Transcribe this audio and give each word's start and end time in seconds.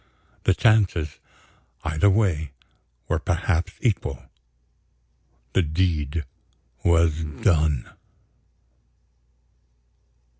The 0.45 0.55
chances, 0.55 1.19
either 1.83 2.09
way, 2.09 2.53
were 3.07 3.19
perhaps 3.19 3.73
equal. 3.81 4.23
The 5.53 5.61
deed 5.61 6.25
was 6.83 7.23
done. 7.23 7.87